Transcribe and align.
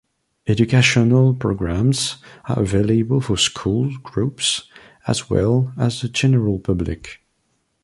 Educational 0.47 1.35
programs 1.35 2.15
are 2.45 2.63
available 2.63 3.21
for 3.21 3.37
school 3.37 3.95
groups 4.01 4.67
as 5.07 5.29
well 5.29 5.75
as 5.77 6.01
the 6.01 6.09
general 6.09 6.57
public. 6.57 7.21